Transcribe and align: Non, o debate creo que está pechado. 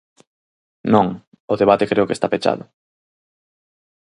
Non, 0.93 1.07
o 1.51 1.53
debate 1.61 1.89
creo 1.91 2.07
que 2.07 2.15
está 2.17 2.27
pechado. 2.33 2.63